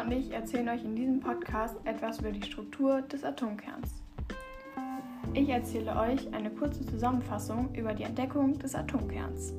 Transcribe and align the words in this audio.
Und 0.00 0.12
ich 0.12 0.30
erzählen 0.30 0.68
euch 0.70 0.82
in 0.82 0.96
diesem 0.96 1.20
Podcast 1.20 1.76
etwas 1.84 2.20
über 2.20 2.32
die 2.32 2.42
Struktur 2.42 3.02
des 3.02 3.22
Atomkerns. 3.22 4.02
Ich 5.34 5.48
erzähle 5.50 5.94
euch 5.94 6.32
eine 6.32 6.50
kurze 6.50 6.86
Zusammenfassung 6.86 7.74
über 7.74 7.92
die 7.92 8.04
Entdeckung 8.04 8.58
des 8.58 8.74
Atomkerns. 8.74 9.52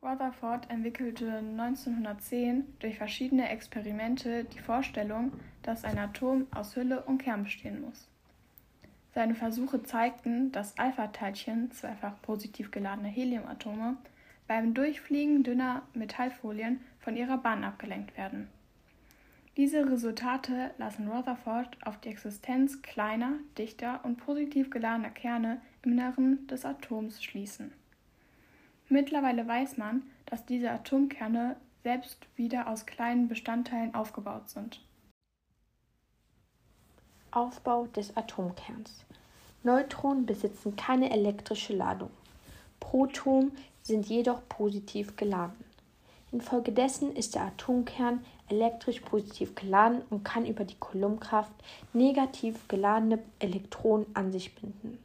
Rutherford 0.00 0.70
entwickelte 0.70 1.38
1910 1.38 2.64
durch 2.78 2.96
verschiedene 2.96 3.48
Experimente 3.48 4.44
die 4.44 4.60
Vorstellung, 4.60 5.32
dass 5.62 5.84
ein 5.84 5.98
Atom 5.98 6.46
aus 6.54 6.76
Hülle 6.76 7.02
und 7.02 7.18
Kern 7.18 7.42
bestehen 7.42 7.80
muss. 7.80 8.06
Seine 9.12 9.34
Versuche 9.34 9.82
zeigten, 9.82 10.52
dass 10.52 10.78
Alpha-Teilchen, 10.78 11.72
zweifach 11.72 12.22
positiv 12.22 12.70
geladene 12.70 13.08
Heliumatome, 13.08 13.96
beim 14.50 14.74
Durchfliegen 14.74 15.44
dünner 15.44 15.82
Metallfolien 15.94 16.80
von 16.98 17.16
ihrer 17.16 17.38
Bahn 17.38 17.62
abgelenkt 17.62 18.16
werden. 18.16 18.48
Diese 19.56 19.88
Resultate 19.88 20.72
lassen 20.76 21.06
Rutherford 21.06 21.78
auf 21.86 22.00
die 22.00 22.08
Existenz 22.08 22.82
kleiner, 22.82 23.34
dichter 23.56 24.00
und 24.02 24.16
positiv 24.16 24.68
geladener 24.68 25.10
Kerne 25.10 25.62
im 25.84 25.92
Inneren 25.92 26.48
des 26.48 26.64
Atoms 26.64 27.22
schließen. 27.22 27.72
Mittlerweile 28.88 29.46
weiß 29.46 29.76
man, 29.76 30.02
dass 30.26 30.46
diese 30.46 30.72
Atomkerne 30.72 31.54
selbst 31.84 32.26
wieder 32.34 32.66
aus 32.66 32.86
kleinen 32.86 33.28
Bestandteilen 33.28 33.94
aufgebaut 33.94 34.50
sind. 34.50 34.80
Aufbau 37.30 37.86
des 37.86 38.16
Atomkerns. 38.16 39.04
Neutronen 39.62 40.26
besitzen 40.26 40.74
keine 40.74 41.12
elektrische 41.12 41.76
Ladung. 41.76 42.10
Protonen 42.80 43.52
sind 43.82 44.06
jedoch 44.06 44.40
positiv 44.48 45.16
geladen. 45.16 45.64
Infolgedessen 46.32 47.14
ist 47.16 47.34
der 47.34 47.42
Atomkern 47.42 48.24
elektrisch 48.48 49.00
positiv 49.00 49.54
geladen 49.54 50.02
und 50.10 50.24
kann 50.24 50.46
über 50.46 50.64
die 50.64 50.78
Coulombkraft 50.78 51.52
negativ 51.92 52.68
geladene 52.68 53.18
Elektronen 53.38 54.06
an 54.14 54.30
sich 54.32 54.54
binden. 54.54 54.98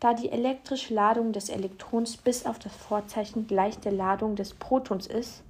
Da 0.00 0.14
die 0.14 0.30
elektrische 0.30 0.94
Ladung 0.94 1.32
des 1.32 1.48
Elektrons 1.48 2.16
bis 2.16 2.44
auf 2.44 2.58
das 2.58 2.74
Vorzeichen 2.74 3.46
gleich 3.46 3.78
der 3.78 3.92
Ladung 3.92 4.34
des 4.34 4.52
Protons 4.54 5.06
ist, 5.06 5.42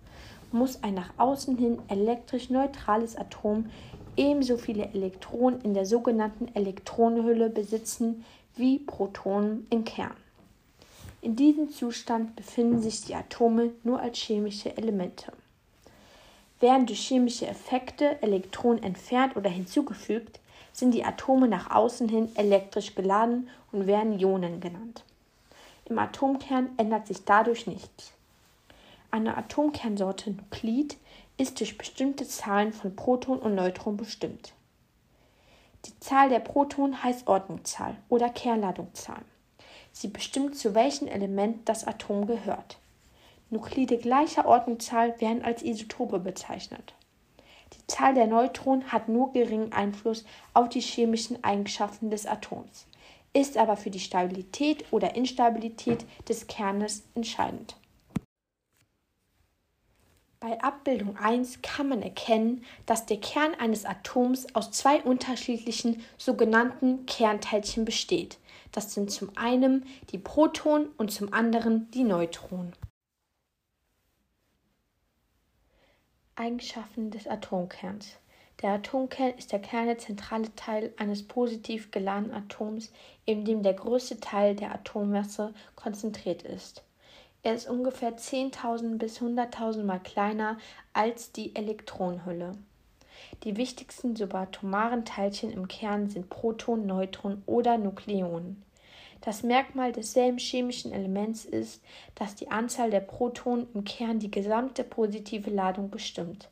muss 0.50 0.82
ein 0.82 0.92
nach 0.92 1.10
außen 1.16 1.56
hin 1.56 1.78
elektrisch 1.88 2.50
neutrales 2.50 3.16
Atom 3.16 3.70
ebenso 4.16 4.58
viele 4.58 4.84
Elektronen 4.92 5.62
in 5.62 5.72
der 5.72 5.86
sogenannten 5.86 6.54
Elektronenhülle 6.54 7.48
besitzen 7.48 8.26
wie 8.54 8.78
Protonen 8.78 9.66
im 9.70 9.84
Kern. 9.84 10.12
In 11.22 11.36
diesem 11.36 11.70
Zustand 11.70 12.34
befinden 12.34 12.82
sich 12.82 13.02
die 13.02 13.14
Atome 13.14 13.70
nur 13.84 14.00
als 14.00 14.18
chemische 14.18 14.76
Elemente. 14.76 15.32
Werden 16.58 16.84
durch 16.84 17.06
chemische 17.06 17.46
Effekte 17.46 18.20
Elektronen 18.22 18.82
entfernt 18.82 19.36
oder 19.36 19.48
hinzugefügt, 19.48 20.40
sind 20.72 20.90
die 20.92 21.04
Atome 21.04 21.46
nach 21.46 21.70
außen 21.70 22.08
hin 22.08 22.28
elektrisch 22.34 22.96
geladen 22.96 23.48
und 23.70 23.86
werden 23.86 24.18
Ionen 24.18 24.58
genannt. 24.58 25.04
Im 25.84 25.96
Atomkern 25.96 26.70
ändert 26.76 27.06
sich 27.06 27.24
dadurch 27.24 27.68
nichts. 27.68 28.12
Eine 29.12 29.36
Atomkernsorte 29.36 30.32
Nuklid 30.32 30.96
ist 31.36 31.60
durch 31.60 31.78
bestimmte 31.78 32.26
Zahlen 32.26 32.72
von 32.72 32.96
Proton 32.96 33.38
und 33.38 33.54
Neutron 33.54 33.96
bestimmt. 33.96 34.54
Die 35.84 35.96
Zahl 36.00 36.30
der 36.30 36.40
Protonen 36.40 37.00
heißt 37.00 37.28
Ordnungszahl 37.28 37.96
oder 38.08 38.28
Kernladungszahl. 38.28 39.22
Sie 39.92 40.08
bestimmt, 40.08 40.56
zu 40.56 40.74
welchem 40.74 41.06
Element 41.06 41.68
das 41.68 41.86
Atom 41.86 42.26
gehört. 42.26 42.78
Nuklide 43.50 43.98
gleicher 43.98 44.46
Ordnungszahl 44.46 45.20
werden 45.20 45.44
als 45.44 45.62
Isotope 45.62 46.18
bezeichnet. 46.18 46.94
Die 47.74 47.86
Zahl 47.86 48.14
der 48.14 48.26
Neutronen 48.26 48.90
hat 48.92 49.08
nur 49.08 49.32
geringen 49.32 49.72
Einfluss 49.72 50.24
auf 50.54 50.68
die 50.68 50.80
chemischen 50.80 51.42
Eigenschaften 51.44 52.10
des 52.10 52.26
Atoms, 52.26 52.86
ist 53.34 53.56
aber 53.56 53.76
für 53.76 53.90
die 53.90 54.00
Stabilität 54.00 54.84
oder 54.90 55.14
Instabilität 55.14 56.04
des 56.28 56.46
Kernes 56.46 57.04
entscheidend. 57.14 57.76
Bei 60.42 60.60
Abbildung 60.60 61.16
1 61.18 61.62
kann 61.62 61.88
man 61.88 62.02
erkennen, 62.02 62.64
dass 62.84 63.06
der 63.06 63.20
Kern 63.20 63.54
eines 63.54 63.84
Atoms 63.84 64.52
aus 64.56 64.72
zwei 64.72 65.00
unterschiedlichen 65.00 66.02
sogenannten 66.18 67.06
Kernteilchen 67.06 67.84
besteht. 67.84 68.38
Das 68.72 68.92
sind 68.92 69.12
zum 69.12 69.30
einen 69.36 69.86
die 70.10 70.18
Protonen 70.18 70.88
und 70.96 71.12
zum 71.12 71.32
anderen 71.32 71.88
die 71.92 72.02
Neutronen. 72.02 72.72
Eigenschaften 76.34 77.12
des 77.12 77.28
Atomkerns. 77.28 78.16
Der 78.62 78.70
Atomkern 78.70 79.34
ist 79.38 79.52
der 79.52 79.60
kernezentrale 79.60 80.52
Teil 80.56 80.92
eines 80.96 81.22
positiv 81.22 81.92
geladenen 81.92 82.34
Atoms, 82.34 82.92
in 83.26 83.44
dem 83.44 83.62
der 83.62 83.74
größte 83.74 84.18
Teil 84.18 84.56
der 84.56 84.74
Atommasse 84.74 85.54
konzentriert 85.76 86.42
ist. 86.42 86.82
Er 87.44 87.54
ist 87.54 87.68
ungefähr 87.68 88.16
10.000 88.16 88.98
bis 88.98 89.20
100.000 89.20 89.82
Mal 89.82 89.98
kleiner 89.98 90.58
als 90.92 91.32
die 91.32 91.56
Elektronenhülle. 91.56 92.52
Die 93.42 93.56
wichtigsten 93.56 94.14
subatomaren 94.14 95.04
Teilchen 95.04 95.50
im 95.50 95.66
Kern 95.66 96.08
sind 96.08 96.30
Protonen, 96.30 96.86
Neutronen 96.86 97.42
oder 97.46 97.78
Nukleonen. 97.78 98.62
Das 99.22 99.42
Merkmal 99.42 99.90
desselben 99.90 100.38
chemischen 100.38 100.92
Elements 100.92 101.44
ist, 101.44 101.82
dass 102.14 102.36
die 102.36 102.50
Anzahl 102.50 102.90
der 102.90 103.00
Protonen 103.00 103.66
im 103.74 103.84
Kern 103.84 104.20
die 104.20 104.30
gesamte 104.30 104.84
positive 104.84 105.50
Ladung 105.50 105.90
bestimmt. 105.90 106.48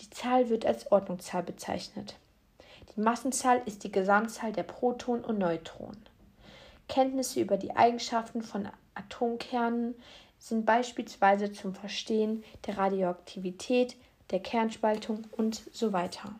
Die 0.00 0.10
Zahl 0.10 0.48
wird 0.48 0.66
als 0.66 0.90
Ordnungszahl 0.90 1.44
bezeichnet. 1.44 2.16
Die 2.96 3.00
Massenzahl 3.00 3.62
ist 3.66 3.84
die 3.84 3.92
Gesamtzahl 3.92 4.52
der 4.52 4.64
Protonen 4.64 5.24
und 5.24 5.38
Neutronen. 5.38 6.04
Kenntnisse 6.88 7.40
über 7.40 7.56
die 7.56 7.74
Eigenschaften 7.76 8.42
von 8.42 8.68
Atomkernen 8.94 9.94
sind 10.38 10.66
beispielsweise 10.66 11.52
zum 11.52 11.74
Verstehen 11.74 12.44
der 12.66 12.78
Radioaktivität, 12.78 13.96
der 14.30 14.40
Kernspaltung 14.40 15.26
und 15.32 15.62
so 15.72 15.92
weiter. 15.92 16.38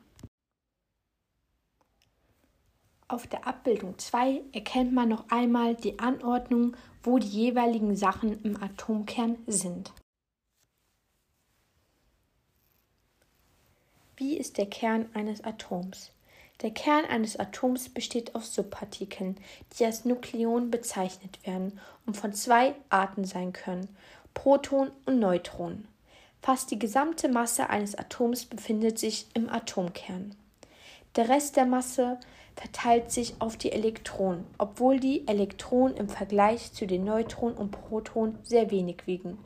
Auf 3.07 3.27
der 3.27 3.47
Abbildung 3.47 3.99
2 3.99 4.43
erkennt 4.53 4.93
man 4.93 5.11
noch 5.11 5.29
einmal 5.31 5.75
die 5.75 5.99
Anordnung, 5.99 6.77
wo 7.03 7.19
die 7.19 7.29
jeweiligen 7.29 7.97
Sachen 7.97 8.43
im 8.43 8.63
Atomkern 8.63 9.37
sind. 9.47 9.93
Wie 14.17 14.37
ist 14.39 14.57
der 14.59 14.67
Kern 14.67 15.11
eines 15.13 15.45
Atoms? 15.45 16.14
Der 16.63 16.71
Kern 16.71 17.05
eines 17.05 17.39
Atoms 17.39 17.89
besteht 17.89 18.35
aus 18.35 18.55
Subpartikeln, 18.55 19.37
die 19.77 19.85
als 19.85 20.05
Nukleon 20.05 20.71
bezeichnet 20.71 21.45
werden 21.47 21.81
und 22.07 22.17
von 22.17 22.33
zwei 22.33 22.75
Arten 22.91 23.25
sein 23.25 23.53
können: 23.53 23.89
Proton 24.35 24.91
und 25.05 25.19
Neutron. 25.19 25.89
Fast 26.41 26.71
die 26.71 26.79
gesamte 26.79 27.29
Masse 27.29 27.71
eines 27.71 27.95
Atoms 27.95 28.45
befindet 28.45 28.99
sich 28.99 29.27
im 29.35 29.49
Atomkern. 29.49 30.35
Der 31.17 31.29
Rest 31.29 31.57
der 31.57 31.67
Masse 31.67 32.19
verteilt 32.57 33.11
sich 33.11 33.35
auf 33.41 33.57
die 33.57 33.73
Elektronen, 33.73 34.45
obwohl 34.59 35.01
die 35.01 35.27
Elektronen 35.27 35.97
im 35.97 36.09
Vergleich 36.09 36.73
zu 36.73 36.87
den 36.87 37.05
Neutronen 37.05 37.57
und 37.57 37.71
Protonen 37.71 38.39
sehr 38.43 38.71
wenig 38.71 39.07
wiegen. 39.07 39.39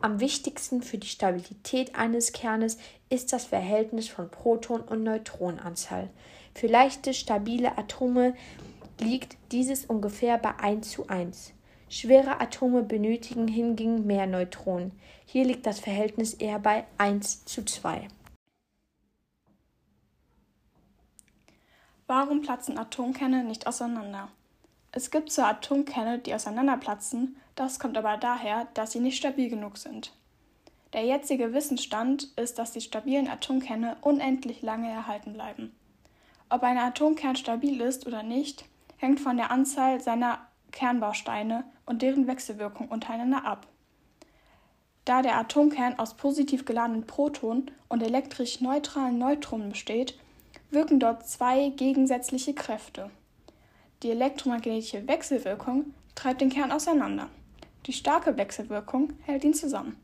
Am 0.00 0.20
wichtigsten 0.20 0.82
für 0.82 0.98
die 0.98 1.06
Stabilität 1.06 1.94
eines 1.94 2.32
Kernes 2.32 2.78
ist 3.08 3.32
das 3.32 3.44
Verhältnis 3.44 4.08
von 4.08 4.30
Proton- 4.30 4.80
und 4.80 5.04
Neutronenanzahl. 5.04 6.10
Für 6.54 6.66
leichte, 6.66 7.14
stabile 7.14 7.76
Atome 7.78 8.34
liegt 9.00 9.36
dieses 9.50 9.86
ungefähr 9.86 10.38
bei 10.38 10.58
1 10.58 10.90
zu 10.90 11.08
1. 11.08 11.52
Schwere 11.88 12.40
Atome 12.40 12.82
benötigen 12.82 13.48
hingegen 13.48 14.06
mehr 14.06 14.26
Neutronen. 14.26 14.92
Hier 15.26 15.44
liegt 15.44 15.66
das 15.66 15.80
Verhältnis 15.80 16.34
eher 16.34 16.58
bei 16.58 16.86
1 16.98 17.44
zu 17.44 17.64
2. 17.64 18.08
Warum 22.06 22.42
platzen 22.42 22.78
Atomkerne 22.78 23.44
nicht 23.44 23.66
auseinander? 23.66 24.28
Es 24.90 25.10
gibt 25.10 25.32
zwar 25.32 25.48
Atomkerne, 25.48 26.18
die 26.18 26.34
auseinanderplatzen, 26.34 27.36
das 27.54 27.78
kommt 27.78 27.96
aber 27.96 28.18
daher, 28.18 28.68
dass 28.74 28.92
sie 28.92 29.00
nicht 29.00 29.16
stabil 29.16 29.48
genug 29.48 29.78
sind. 29.78 30.12
Der 30.92 31.04
jetzige 31.04 31.54
Wissensstand 31.54 32.24
ist, 32.36 32.58
dass 32.58 32.72
die 32.72 32.82
stabilen 32.82 33.28
Atomkerne 33.28 33.96
unendlich 34.02 34.60
lange 34.60 34.90
erhalten 34.90 35.32
bleiben. 35.32 35.74
Ob 36.52 36.64
ein 36.64 36.76
Atomkern 36.76 37.34
stabil 37.34 37.80
ist 37.80 38.06
oder 38.06 38.22
nicht, 38.22 38.66
hängt 38.98 39.20
von 39.20 39.38
der 39.38 39.50
Anzahl 39.50 40.02
seiner 40.02 40.38
Kernbausteine 40.70 41.64
und 41.86 42.02
deren 42.02 42.26
Wechselwirkung 42.26 42.88
untereinander 42.88 43.46
ab. 43.46 43.66
Da 45.06 45.22
der 45.22 45.38
Atomkern 45.38 45.98
aus 45.98 46.12
positiv 46.14 46.66
geladenen 46.66 47.06
Protonen 47.06 47.70
und 47.88 48.02
elektrisch 48.02 48.60
neutralen 48.60 49.16
Neutronen 49.16 49.70
besteht, 49.70 50.18
wirken 50.68 51.00
dort 51.00 51.26
zwei 51.26 51.70
gegensätzliche 51.70 52.52
Kräfte. 52.52 53.08
Die 54.02 54.10
elektromagnetische 54.10 55.08
Wechselwirkung 55.08 55.94
treibt 56.14 56.42
den 56.42 56.50
Kern 56.50 56.70
auseinander. 56.70 57.28
Die 57.86 57.94
starke 57.94 58.36
Wechselwirkung 58.36 59.14
hält 59.22 59.44
ihn 59.44 59.54
zusammen. 59.54 59.96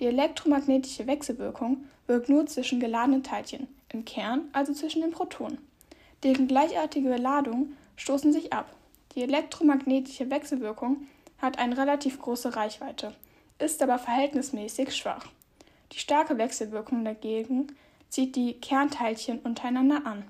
Die 0.00 0.06
elektromagnetische 0.06 1.06
Wechselwirkung 1.06 1.84
wirkt 2.06 2.30
nur 2.30 2.46
zwischen 2.46 2.80
geladenen 2.80 3.22
Teilchen, 3.22 3.68
im 3.90 4.06
Kern 4.06 4.48
also 4.54 4.72
zwischen 4.72 5.02
den 5.02 5.10
Protonen. 5.10 5.58
Deren 6.22 6.46
gleichartige 6.46 7.16
Ladungen 7.16 7.76
stoßen 7.96 8.32
sich 8.32 8.52
ab. 8.52 8.74
Die 9.14 9.22
elektromagnetische 9.22 10.30
Wechselwirkung 10.30 11.06
hat 11.38 11.58
eine 11.58 11.76
relativ 11.76 12.20
große 12.20 12.54
Reichweite, 12.54 13.14
ist 13.58 13.82
aber 13.82 13.98
verhältnismäßig 13.98 14.94
schwach. 14.94 15.26
Die 15.92 15.98
starke 15.98 16.38
Wechselwirkung 16.38 17.04
dagegen 17.04 17.66
zieht 18.08 18.36
die 18.36 18.54
Kernteilchen 18.54 19.40
untereinander 19.40 20.06
an. 20.06 20.24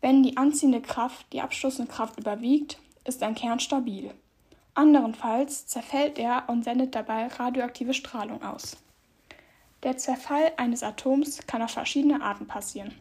Wenn 0.00 0.22
die 0.22 0.36
anziehende 0.36 0.82
Kraft 0.82 1.26
die 1.32 1.40
abstoßende 1.40 1.90
Kraft 1.90 2.18
überwiegt, 2.18 2.78
ist 3.04 3.22
ein 3.22 3.34
Kern 3.34 3.60
stabil. 3.60 4.12
Anderenfalls 4.74 5.66
zerfällt 5.66 6.18
er 6.18 6.44
und 6.48 6.64
sendet 6.64 6.94
dabei 6.94 7.28
radioaktive 7.28 7.94
Strahlung 7.94 8.42
aus. 8.42 8.76
Der 9.82 9.96
Zerfall 9.96 10.52
eines 10.58 10.82
Atoms 10.82 11.46
kann 11.46 11.62
auf 11.62 11.70
verschiedene 11.70 12.20
Arten 12.20 12.46
passieren. 12.46 12.94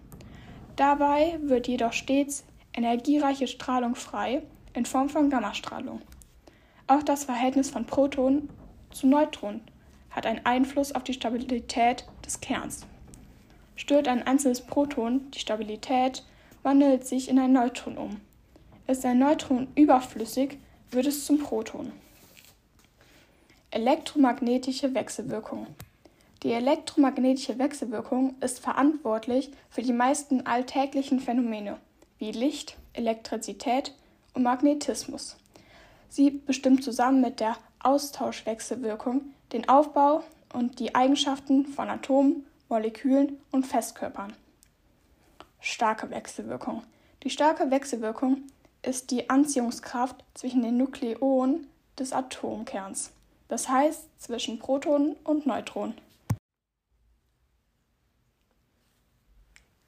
Dabei 0.76 1.40
wird 1.42 1.68
jedoch 1.68 1.94
stets 1.94 2.44
energiereiche 2.74 3.48
Strahlung 3.48 3.96
frei 3.96 4.44
in 4.74 4.86
Form 4.86 5.08
von 5.08 5.30
Gammastrahlung. 5.30 6.02
Auch 6.88 7.02
das 7.02 7.24
Verhältnis 7.24 7.70
von 7.70 7.86
Protonen 7.86 8.50
zu 8.92 9.08
Neutronen 9.08 9.62
hat 10.12 10.26
einen 10.26 10.46
Einfluss 10.46 10.92
auf 10.92 11.04
die 11.04 11.14
Stabilität 11.14 12.06
des 12.26 12.42
Kerns. 12.42 12.86
Stört 13.76 14.08
ein 14.08 14.26
einzelnes 14.28 14.62
Proton 14.62 15.30
die 15.32 15.40
Stabilität, 15.40 16.24
wandelt 16.64 17.06
sich 17.06 17.30
in 17.30 17.40
ein 17.40 17.54
Neutron 17.54 17.98
um. 17.98 18.22
Ist 18.88 19.06
ein 19.06 19.20
Neutron 19.20 19.68
überflüssig, 19.76 20.58
wird 20.92 21.08
es 21.08 21.26
zum 21.26 21.40
Proton. 21.40 21.92
Elektromagnetische 23.72 24.94
Wechselwirkung. 24.94 25.68
Die 26.44 26.52
elektromagnetische 26.52 27.58
Wechselwirkung 27.58 28.36
ist 28.42 28.60
verantwortlich 28.60 29.52
für 29.70 29.82
die 29.82 29.94
meisten 29.94 30.46
alltäglichen 30.46 31.20
Phänomene 31.20 31.78
wie 32.18 32.32
Licht, 32.32 32.78
Elektrizität 32.94 33.94
und 34.34 34.44
Magnetismus. 34.44 35.38
Sie 36.10 36.32
bestimmt 36.32 36.84
zusammen 36.84 37.22
mit 37.22 37.40
der 37.40 37.58
Austauschwechselwirkung 37.80 39.22
den 39.52 39.68
Aufbau 39.70 40.24
und 40.54 40.80
die 40.80 40.96
Eigenschaften 40.96 41.66
von 41.66 41.90
Atomen, 41.90 42.46
Molekülen 42.70 43.40
und 43.52 43.66
Festkörpern. 43.66 44.34
Starke 45.60 46.10
Wechselwirkung. 46.10 46.84
Die 47.24 47.30
starke 47.30 47.72
Wechselwirkung 47.72 48.44
ist 48.82 49.12
die 49.12 49.30
Anziehungskraft 49.30 50.24
zwischen 50.36 50.62
den 50.62 50.78
Nukleonen 50.78 51.68
des 51.98 52.14
Atomkerns, 52.14 53.12
das 53.48 53.68
heißt 53.68 54.22
zwischen 54.22 54.60
Protonen 54.60 55.16
und 55.24 55.46
Neutronen. 55.46 55.96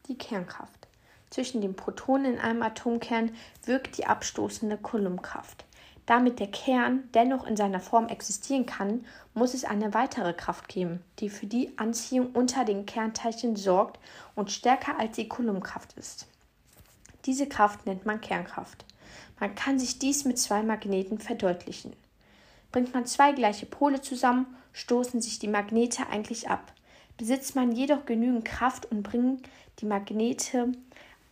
Die 0.08 0.18
Kernkraft. 0.18 0.88
Zwischen 1.30 1.62
den 1.62 1.76
Protonen 1.76 2.36
in 2.36 2.40
einem 2.40 2.62
Atomkern 2.62 3.32
wirkt 3.66 3.98
die 3.98 4.06
abstoßende 4.06 4.78
Coulombkraft. 4.78 5.66
Damit 6.06 6.40
der 6.40 6.48
Kern 6.48 7.10
dennoch 7.14 7.46
in 7.46 7.58
seiner 7.58 7.82
Form 7.82 8.08
existieren 8.08 8.66
kann, 8.66 9.06
muss 9.34 9.54
es 9.54 9.66
eine 9.66 9.94
weitere 9.94 10.34
Kraft 10.34 10.70
geben, 10.70 11.04
die 11.20 11.30
für 11.30 11.48
die 11.48 11.78
Anziehung 11.78 12.32
unter 12.32 12.64
den 12.64 12.86
Kernteilchen 12.86 13.58
sorgt 13.58 14.00
und 14.34 14.50
stärker 14.50 14.98
als 14.98 15.18
die 15.18 15.28
Coulombkraft 15.28 15.94
ist. 15.98 16.28
Diese 17.26 17.48
Kraft 17.48 17.86
nennt 17.86 18.06
man 18.06 18.22
Kernkraft. 18.22 18.86
Man 19.38 19.54
kann 19.56 19.78
sich 19.80 20.00
dies 20.00 20.24
mit 20.24 20.40
zwei 20.40 20.64
Magneten 20.64 21.20
verdeutlichen. 21.20 21.92
Bringt 22.72 22.94
man 22.94 23.06
zwei 23.06 23.34
gleiche 23.34 23.66
Pole 23.66 24.00
zusammen, 24.00 24.48
stoßen 24.72 25.22
sich 25.22 25.40
die 25.40 25.50
Magnete 25.50 26.08
eigentlich 26.08 26.50
ab. 26.50 26.72
Besitzt 27.18 27.56
man 27.56 27.72
jedoch 27.72 28.06
genügend 28.06 28.46
Kraft 28.46 28.86
und 28.86 29.04
bringt 29.04 29.50
die 29.80 29.86
Magnete 29.86 30.72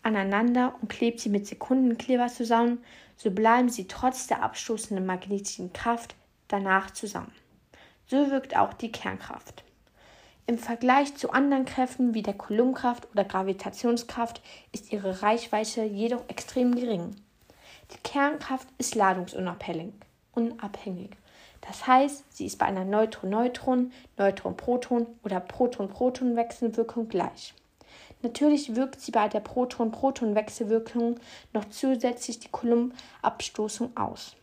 aneinander 0.02 0.76
und 0.82 0.90
klebt 0.90 1.20
sie 1.20 1.30
mit 1.30 1.48
Sekundenkleber 1.48 2.28
zusammen, 2.28 2.84
so 3.18 3.32
bleiben 3.32 3.70
sie 3.70 3.88
trotz 3.88 4.28
der 4.28 4.44
abstoßenden 4.44 5.06
magnetischen 5.06 5.74
Kraft 5.74 6.16
danach 6.48 6.92
zusammen. 6.92 7.32
So 8.08 8.30
wirkt 8.30 8.56
auch 8.56 8.74
die 8.74 8.92
Kernkraft. 8.92 9.64
Im 10.48 10.60
Vergleich 10.60 11.16
zu 11.16 11.32
anderen 11.32 11.66
Kräften 11.66 12.14
wie 12.14 12.22
der 12.22 12.36
Coulombkraft 12.36 13.08
oder 13.12 13.24
Gravitationskraft 13.24 14.42
ist 14.72 14.92
ihre 14.92 15.24
Reichweite 15.24 15.84
jedoch 15.84 16.24
extrem 16.28 16.76
gering. 16.76 17.16
Die 17.92 17.98
Kernkraft 18.04 18.68
ist 18.78 18.94
ladungsunabhängig. 18.94 19.94
Unabhängig. 20.34 21.12
Das 21.68 21.88
heißt, 21.88 22.26
sie 22.36 22.46
ist 22.46 22.58
bei 22.60 22.66
einer 22.66 22.86
Neutron-Neutron, 22.86 23.92
Neutron-Proton 24.18 25.08
oder 25.24 25.40
Proton-Proton-Wechselwirkung 25.40 27.08
gleich. 27.08 27.54
Natürlich 28.22 28.76
wirkt 28.76 29.02
sie 29.02 29.12
bei 29.12 29.28
der 29.28 29.40
Proton-Proton-Wechselwirkung 29.40 31.20
noch 31.54 31.66
zusätzlich 31.66 32.40
die 32.40 32.50
Coulomb-Abstoßung 32.50 33.96
aus. 33.98 34.36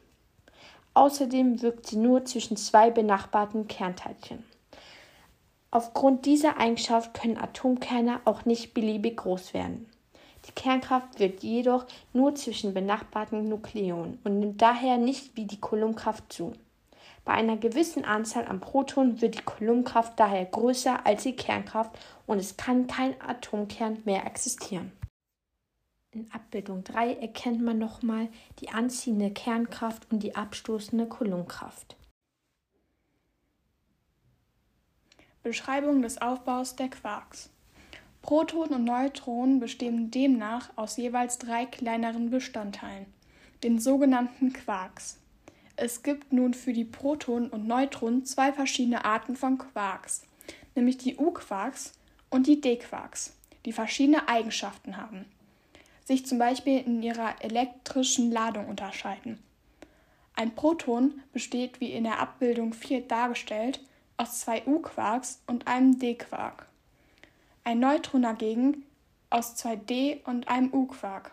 Außerdem 0.95 1.63
wirkt 1.63 1.87
sie 1.87 1.97
nur 1.97 2.25
zwischen 2.25 2.57
zwei 2.57 2.91
benachbarten 2.91 3.67
Kernteilchen. 3.67 4.45
Aufgrund 5.71 6.27
dieser 6.27 6.59
Eigenschaft 6.59 7.15
können 7.15 7.39
Atomkerne 7.39 8.21
auch 8.27 8.45
nicht 8.45 8.75
beliebig 8.75 9.17
groß 9.17 9.55
werden. 9.55 9.89
Die 10.47 10.53
Kernkraft 10.53 11.19
wirkt 11.19 11.43
jedoch 11.43 11.87
nur 12.13 12.35
zwischen 12.35 12.75
benachbarten 12.75 13.49
Nukleonen 13.49 14.19
und 14.25 14.39
nimmt 14.39 14.61
daher 14.61 14.99
nicht 14.99 15.37
wie 15.37 15.47
die 15.47 15.61
Coulombkraft 15.61 16.33
zu. 16.33 16.53
Bei 17.25 17.35
einer 17.35 17.57
gewissen 17.57 18.05
Anzahl 18.05 18.47
an 18.47 18.61
Protonen 18.61 19.21
wird 19.21 19.37
die 19.37 19.45
Coulombkraft 19.45 20.19
daher 20.19 20.45
größer 20.45 21.07
als 21.07 21.23
die 21.23 21.37
Kernkraft 21.37 21.97
und 22.27 22.39
es 22.39 22.57
kann 22.57 22.89
kein 22.89 23.21
Atomkern 23.21 23.99
mehr 24.05 24.27
existieren. 24.27 24.93
In 26.11 26.31
Abbildung 26.33 26.85
3 26.85 27.15
erkennt 27.15 27.63
man 27.63 27.79
nochmal 27.79 28.29
die 28.59 28.69
anziehende 28.69 29.31
Kernkraft 29.31 30.11
und 30.11 30.23
die 30.23 30.35
abstoßende 30.35 31.07
Coulombkraft. 31.07 31.97
Beschreibung 35.43 36.03
des 36.03 36.21
Aufbaus 36.21 36.77
der 36.77 36.89
Quarks. 36.89 37.51
Protonen 38.21 38.75
und 38.75 38.85
Neutronen 38.85 39.59
bestehen 39.59 40.11
demnach 40.11 40.71
aus 40.77 40.97
jeweils 40.97 41.39
drei 41.39 41.67
kleineren 41.67 42.31
Bestandteilen, 42.31 43.07
den 43.65 43.79
sogenannten 43.79 44.53
Quarks. 44.53 45.19
Es 45.77 46.03
gibt 46.03 46.33
nun 46.33 46.55
für 46.55 46.73
die 46.73 46.85
Protonen 46.85 47.49
und 47.49 47.67
Neutronen 47.67 48.25
zwei 48.25 48.53
verschiedene 48.53 49.05
Arten 49.05 49.37
von 49.37 49.59
Quarks, 49.59 50.23
nämlich 50.75 50.99
die 50.99 51.17
U-Quarks 51.17 51.93
und 52.31 52.47
die 52.47 52.61
D-Quarks, 52.61 53.37
die 53.65 53.73
verschiedene 53.73 54.29
Eigenschaften 54.29 54.97
haben, 54.97 55.25
sich 56.05 56.27
zum 56.27 56.39
Beispiel 56.39 56.81
in 56.81 57.03
ihrer 57.03 57.43
elektrischen 57.43 58.31
Ladung 58.31 58.67
unterscheiden. 58.67 59.39
Ein 60.35 60.55
Proton 60.55 61.21
besteht, 61.33 61.81
wie 61.81 61.93
in 61.93 62.05
der 62.05 62.21
Abbildung 62.21 62.73
4 62.73 63.03
dargestellt, 63.03 63.81
aus 64.17 64.41
zwei 64.41 64.63
U-Quarks 64.67 65.43
und 65.47 65.67
einem 65.67 65.99
D-Quark. 65.99 66.67
Ein 67.65 67.81
Neutron 67.81 68.23
dagegen 68.23 68.85
aus 69.31 69.57
zwei 69.57 69.77
D 69.77 70.21
und 70.25 70.49
einem 70.49 70.73
U-Quark. 70.73 71.33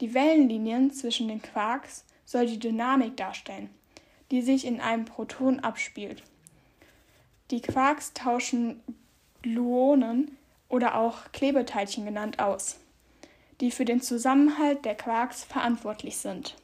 Die 0.00 0.14
Wellenlinien 0.14 0.90
zwischen 0.90 1.28
den 1.28 1.42
Quarks 1.42 2.04
soll 2.32 2.46
die 2.46 2.58
Dynamik 2.58 3.18
darstellen, 3.18 3.68
die 4.30 4.40
sich 4.40 4.64
in 4.64 4.80
einem 4.80 5.04
Proton 5.04 5.60
abspielt. 5.60 6.22
Die 7.50 7.60
Quarks 7.60 8.14
tauschen 8.14 8.82
Gluonen 9.42 10.38
oder 10.70 10.94
auch 10.94 11.30
Klebeteilchen 11.32 12.06
genannt 12.06 12.38
aus, 12.38 12.80
die 13.60 13.70
für 13.70 13.84
den 13.84 14.00
Zusammenhalt 14.00 14.86
der 14.86 14.94
Quarks 14.94 15.44
verantwortlich 15.44 16.16
sind. 16.16 16.56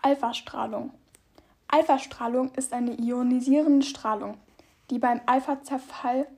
Alphastrahlung. 0.00 0.92
Alphastrahlung 1.66 2.54
ist 2.54 2.72
eine 2.72 2.94
ionisierende 2.94 3.84
Strahlung, 3.84 4.38
die 4.88 5.00
beim 5.00 5.20
Alpha-Zerfall 5.26 6.28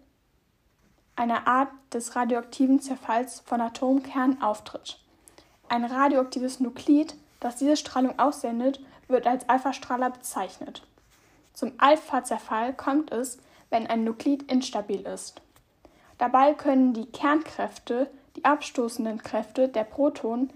einer 1.20 1.46
Art 1.46 1.68
des 1.92 2.16
radioaktiven 2.16 2.80
Zerfalls 2.80 3.40
von 3.40 3.60
Atomkernen 3.60 4.40
auftritt. 4.40 4.98
Ein 5.68 5.84
radioaktives 5.84 6.60
Nuklid, 6.60 7.14
das 7.40 7.56
diese 7.56 7.76
Strahlung 7.76 8.18
aussendet, 8.18 8.80
wird 9.06 9.26
als 9.26 9.46
Alphastrahler 9.46 10.08
bezeichnet. 10.08 10.82
Zum 11.52 11.72
Alpha-Zerfall 11.76 12.72
kommt 12.72 13.12
es, 13.12 13.38
wenn 13.68 13.86
ein 13.86 14.02
Nuklid 14.02 14.50
instabil 14.50 15.02
ist. 15.02 15.42
Dabei 16.16 16.54
können 16.54 16.94
die 16.94 17.06
Kernkräfte 17.06 18.10
die 18.36 18.44
abstoßenden 18.46 19.22
Kräfte 19.22 19.68
der 19.68 19.84
Protonen 19.84 20.50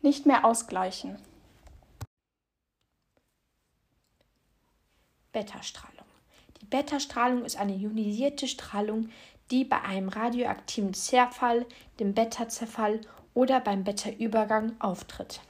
nicht 0.00 0.26
mehr 0.26 0.44
ausgleichen. 0.44 1.18
Beta-Strahlung. 5.32 6.06
Die 6.60 6.66
Beta-Strahlung 6.66 7.44
ist 7.44 7.56
eine 7.56 7.74
ionisierte 7.74 8.46
Strahlung, 8.46 9.08
die 9.52 9.64
bei 9.64 9.82
einem 9.82 10.08
radioaktiven 10.08 10.94
Zerfall, 10.94 11.66
dem 12.00 12.14
Beta-Zerfall 12.14 13.02
oder 13.34 13.60
beim 13.60 13.84
Beta-Übergang 13.84 14.74
auftritt. 14.80 15.40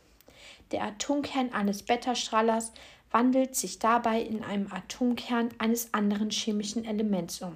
Der 0.72 0.82
Atomkern 0.82 1.52
eines 1.52 1.84
Beta-Strahlers 1.84 2.72
wandelt 3.12 3.54
sich 3.54 3.78
dabei 3.78 4.20
in 4.20 4.42
einem 4.42 4.72
Atomkern 4.72 5.50
eines 5.58 5.94
anderen 5.94 6.30
chemischen 6.30 6.84
Elements 6.84 7.40
um. 7.42 7.54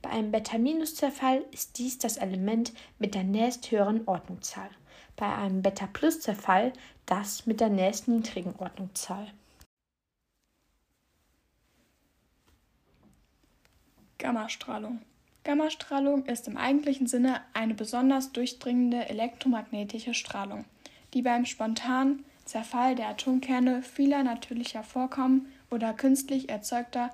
Bei 0.00 0.08
einem 0.08 0.32
Beta-Zerfall 0.32 1.44
ist 1.50 1.76
dies 1.76 1.98
das 1.98 2.16
Element 2.16 2.72
mit 2.98 3.14
der 3.14 3.24
nächsthöheren 3.24 4.08
Ordnungszahl, 4.08 4.70
bei 5.16 5.30
einem 5.30 5.60
Beta-Zerfall 5.60 6.72
das 7.04 7.44
mit 7.44 7.60
der 7.60 7.68
nächstniedrigen 7.68 8.54
Ordnungszahl. 8.56 9.30
Gammastrahlung. 14.16 15.00
Gammastrahlung 15.50 16.26
ist 16.26 16.46
im 16.46 16.56
eigentlichen 16.56 17.08
Sinne 17.08 17.40
eine 17.54 17.74
besonders 17.74 18.30
durchdringende 18.30 19.08
elektromagnetische 19.08 20.14
Strahlung, 20.14 20.64
die 21.12 21.22
beim 21.22 21.44
spontanen 21.44 22.24
Zerfall 22.44 22.94
der 22.94 23.08
Atomkerne 23.08 23.82
vieler 23.82 24.22
natürlicher 24.22 24.84
Vorkommen 24.84 25.52
oder 25.68 25.92
künstlich 25.92 26.48
erzeugter 26.50 27.10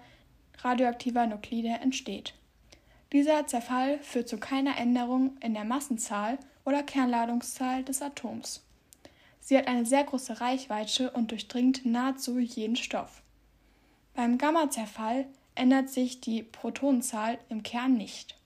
radioaktiver 0.58 1.26
Nuklide 1.26 1.78
entsteht. 1.80 2.34
Dieser 3.10 3.46
Zerfall 3.46 4.00
führt 4.00 4.28
zu 4.28 4.36
keiner 4.36 4.76
Änderung 4.76 5.38
in 5.40 5.54
der 5.54 5.64
Massenzahl 5.64 6.36
oder 6.66 6.82
Kernladungszahl 6.82 7.84
des 7.84 8.02
Atoms. 8.02 8.62
Sie 9.40 9.56
hat 9.56 9.66
eine 9.66 9.86
sehr 9.86 10.04
große 10.04 10.42
Reichweite 10.42 11.10
und 11.12 11.30
durchdringt 11.30 11.86
nahezu 11.86 12.38
jeden 12.38 12.76
Stoff. 12.76 13.22
Beim 14.12 14.36
Gammazerfall 14.36 15.24
ändert 15.56 15.88
sich 15.88 16.20
die 16.20 16.42
Protonenzahl 16.42 17.38
im 17.48 17.62
Kern 17.62 17.94
nicht. 17.94 18.36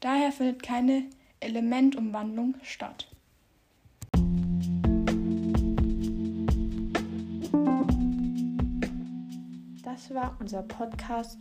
Daher 0.00 0.32
findet 0.32 0.62
keine 0.62 1.04
Elementumwandlung 1.40 2.56
statt. 2.62 3.08
Das 9.84 10.12
war 10.12 10.36
unser 10.40 10.62
Podcast 10.62 11.38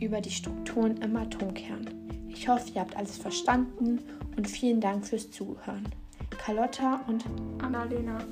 über 0.00 0.20
die 0.20 0.30
Strukturen 0.30 0.96
im 0.98 1.16
Atomkern. 1.16 1.88
Ich 2.28 2.48
hoffe, 2.48 2.70
ihr 2.74 2.80
habt 2.80 2.96
alles 2.96 3.18
verstanden 3.18 4.00
und 4.36 4.48
vielen 4.48 4.80
Dank 4.80 5.06
fürs 5.06 5.30
Zuhören. 5.30 5.88
Carlotta 6.30 7.00
und 7.08 7.24
Annalena. 7.62 8.24